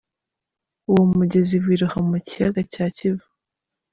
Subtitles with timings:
[0.89, 3.27] Uwo mugezi wiroha mu kiyaga cya Kivu.